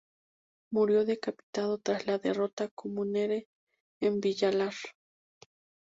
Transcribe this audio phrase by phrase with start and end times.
[0.71, 3.39] Murió decapitado tras la derrota comunera
[4.01, 4.73] en Villalar.